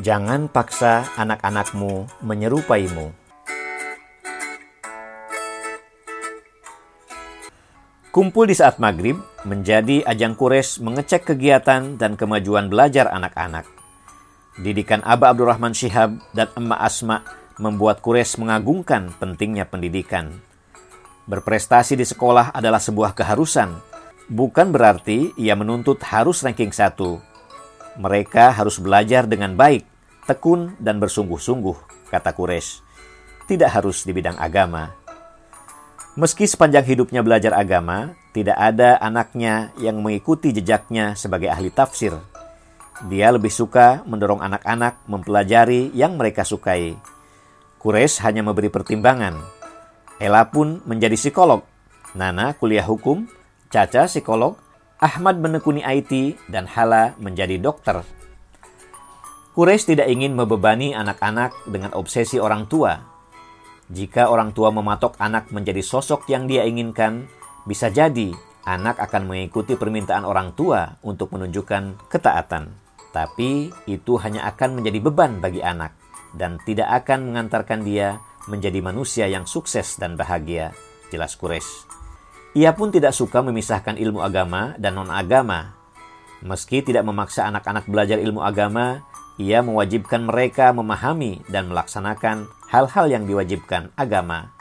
[0.00, 3.12] Jangan paksa anak-anakmu menyerupaimu.
[8.08, 13.68] Kumpul di saat maghrib menjadi ajang kures mengecek kegiatan dan kemajuan belajar anak-anak.
[14.64, 17.20] Didikan Aba Abdurrahman Syihab dan Emma Asma
[17.60, 20.40] membuat kures mengagungkan pentingnya pendidikan.
[21.28, 23.76] Berprestasi di sekolah adalah sebuah keharusan,
[24.32, 27.20] bukan berarti ia menuntut harus ranking satu,
[28.00, 29.84] mereka harus belajar dengan baik,
[30.24, 32.80] tekun, dan bersungguh-sungguh, kata Quraisy.
[33.48, 34.94] Tidak harus di bidang agama.
[36.12, 42.16] Meski sepanjang hidupnya belajar agama, tidak ada anaknya yang mengikuti jejaknya sebagai ahli tafsir.
[43.08, 46.96] Dia lebih suka mendorong anak-anak mempelajari yang mereka sukai.
[47.80, 49.40] Quraisy hanya memberi pertimbangan.
[50.22, 51.66] Ella pun menjadi psikolog.
[52.14, 53.26] Nana kuliah hukum,
[53.72, 54.60] Caca psikolog,
[55.02, 58.06] Ahmad menekuni IT, dan Hala menjadi dokter.
[59.58, 63.02] Quraisy tidak ingin membebani anak-anak dengan obsesi orang tua.
[63.90, 67.26] Jika orang tua mematok anak menjadi sosok yang dia inginkan,
[67.66, 68.30] bisa jadi
[68.62, 72.70] anak akan mengikuti permintaan orang tua untuk menunjukkan ketaatan.
[73.10, 75.98] Tapi itu hanya akan menjadi beban bagi anak
[76.38, 80.70] dan tidak akan mengantarkan dia menjadi manusia yang sukses dan bahagia,
[81.10, 82.01] jelas Quraisy.
[82.52, 85.72] Ia pun tidak suka memisahkan ilmu agama dan non-agama.
[86.44, 89.00] Meski tidak memaksa anak-anak belajar ilmu agama,
[89.40, 94.52] ia mewajibkan mereka memahami dan melaksanakan hal-hal yang diwajibkan agama.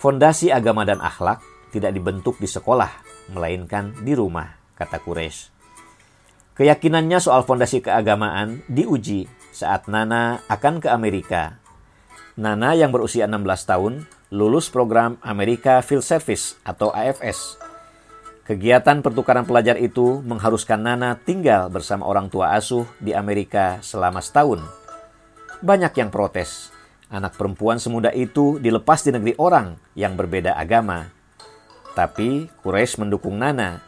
[0.00, 1.44] Fondasi agama dan akhlak
[1.76, 2.88] tidak dibentuk di sekolah,
[3.36, 5.52] melainkan di rumah, kata Quraisy.
[6.56, 11.58] Keyakinannya soal fondasi keagamaan diuji saat Nana akan ke Amerika.
[12.40, 13.92] Nana yang berusia 16 tahun
[14.34, 17.54] lulus program Amerika Field Service atau AFS.
[18.42, 24.58] Kegiatan pertukaran pelajar itu mengharuskan Nana tinggal bersama orang tua asuh di Amerika selama setahun.
[25.62, 26.74] Banyak yang protes.
[27.14, 31.14] Anak perempuan semuda itu dilepas di negeri orang yang berbeda agama.
[31.94, 33.78] Tapi Quraisy mendukung Nana.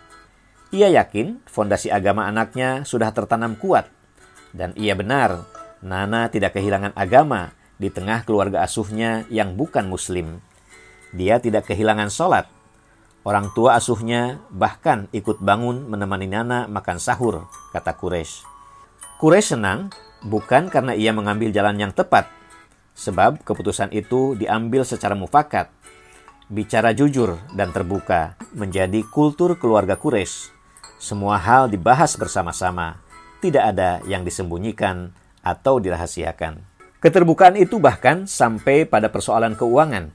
[0.70, 3.90] Ia yakin fondasi agama anaknya sudah tertanam kuat.
[4.54, 5.42] Dan ia benar,
[5.82, 10.40] Nana tidak kehilangan agama di tengah keluarga asuhnya yang bukan muslim.
[11.12, 12.48] Dia tidak kehilangan sholat.
[13.26, 18.46] Orang tua asuhnya bahkan ikut bangun menemani Nana makan sahur, kata Quraisy.
[19.18, 19.90] Quraisy senang
[20.22, 22.30] bukan karena ia mengambil jalan yang tepat,
[22.94, 25.74] sebab keputusan itu diambil secara mufakat.
[26.46, 30.54] Bicara jujur dan terbuka menjadi kultur keluarga Quraisy.
[31.02, 33.02] Semua hal dibahas bersama-sama,
[33.42, 35.10] tidak ada yang disembunyikan
[35.42, 36.75] atau dirahasiakan.
[36.96, 40.08] Keterbukaan itu bahkan sampai pada persoalan keuangan.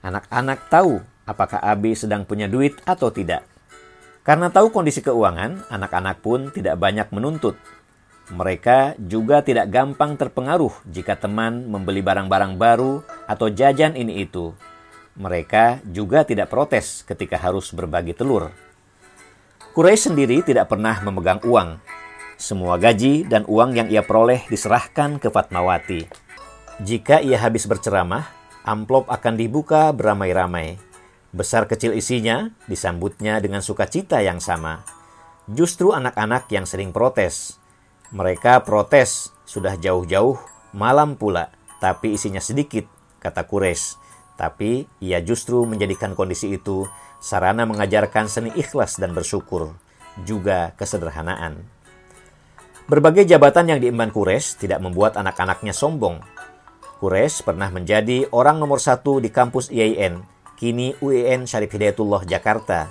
[0.00, 3.44] Anak-anak tahu apakah Abi sedang punya duit atau tidak.
[4.24, 7.60] Karena tahu kondisi keuangan, anak-anak pun tidak banyak menuntut.
[8.32, 14.56] Mereka juga tidak gampang terpengaruh jika teman membeli barang-barang baru atau jajan ini itu.
[15.20, 18.48] Mereka juga tidak protes ketika harus berbagi telur.
[19.76, 21.76] Quraisy sendiri tidak pernah memegang uang.
[22.44, 26.04] Semua gaji dan uang yang ia peroleh diserahkan ke Fatmawati.
[26.84, 28.28] Jika ia habis berceramah,
[28.68, 30.76] amplop akan dibuka beramai-ramai.
[31.32, 34.84] Besar kecil isinya disambutnya dengan sukacita yang sama.
[35.48, 37.56] Justru anak-anak yang sering protes.
[38.12, 40.36] Mereka protes sudah jauh-jauh,
[40.76, 41.48] malam pula,
[41.80, 42.84] tapi isinya sedikit,
[43.24, 43.96] kata Kures.
[44.36, 46.84] Tapi ia justru menjadikan kondisi itu
[47.24, 49.72] sarana mengajarkan seni ikhlas dan bersyukur,
[50.28, 51.73] juga kesederhanaan.
[52.84, 56.20] Berbagai jabatan yang diemban Kures tidak membuat anak-anaknya sombong,
[57.04, 60.24] Quraisy pernah menjadi orang nomor satu di kampus IAIN,
[60.56, 62.88] kini UIN Syarif Hidayatullah Jakarta.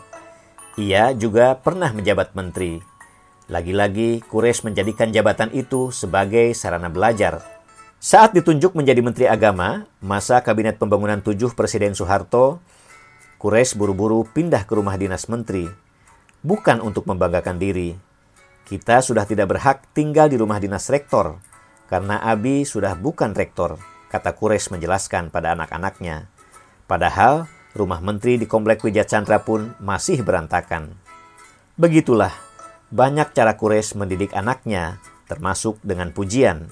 [0.77, 2.77] Ia juga pernah menjabat menteri.
[3.49, 7.41] Lagi-lagi Quraisy menjadikan jabatan itu sebagai sarana belajar.
[7.97, 12.61] Saat ditunjuk menjadi Menteri Agama, masa Kabinet Pembangunan 7 Presiden Soeharto,
[13.41, 15.65] Quraisy buru-buru pindah ke rumah dinas menteri.
[16.45, 18.12] Bukan untuk membanggakan diri.
[18.73, 21.37] Kita sudah tidak berhak tinggal di rumah dinas rektor,
[21.93, 23.77] karena Abi sudah bukan rektor
[24.09, 26.25] kata Kures menjelaskan pada anak-anaknya.
[26.89, 27.45] Padahal
[27.77, 30.97] rumah menteri di Komplek Wijaya Chandra pun masih berantakan.
[31.77, 32.33] Begitulah,
[32.89, 34.97] banyak cara Kures mendidik anaknya,
[35.29, 36.65] termasuk dengan pujian.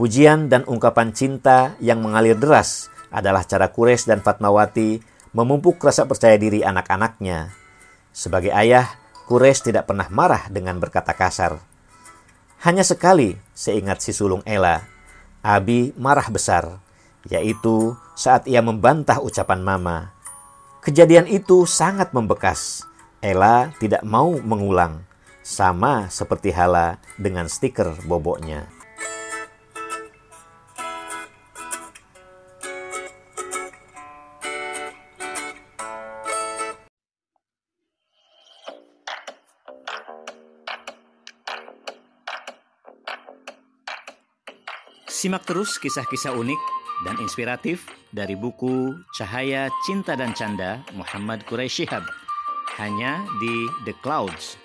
[0.00, 5.04] Pujian dan ungkapan cinta yang mengalir deras adalah cara Kures dan Fatmawati
[5.36, 7.52] memupuk rasa percaya diri anak-anaknya.
[8.08, 8.88] Sebagai ayah,
[9.30, 11.62] Kures tidak pernah marah dengan berkata kasar.
[12.66, 14.82] Hanya sekali, seingat si sulung Ella,
[15.38, 16.82] Abi marah besar,
[17.30, 20.10] yaitu saat ia membantah ucapan Mama.
[20.82, 22.82] Kejadian itu sangat membekas.
[23.22, 25.06] Ella tidak mau mengulang,
[25.46, 28.66] sama seperti Hala dengan stiker boboknya.
[45.20, 46.56] Simak terus kisah-kisah unik
[47.04, 52.08] dan inspiratif dari buku Cahaya Cinta dan Canda Muhammad Quraisy Shihab.
[52.80, 54.56] Hanya di The Clouds